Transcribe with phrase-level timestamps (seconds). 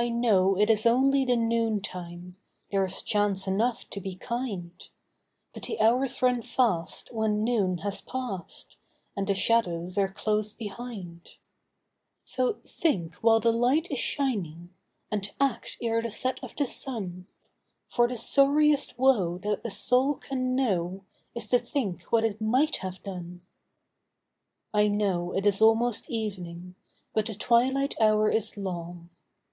[0.00, 2.36] I know it is only the noontime—
[2.70, 4.70] There is chance enough to be kind;
[5.52, 8.76] But the hours run fast when noon has passed,
[9.16, 11.30] And the shadows are close behind.
[12.22, 14.72] So think while the light is shining,
[15.10, 17.26] And act ere the set of the sun,
[17.88, 21.02] For the sorriest woe that a soul can know
[21.34, 23.40] Is to think what it might have done.
[24.72, 26.76] I know it is almost evening,
[27.14, 29.10] But the twilight hour is long.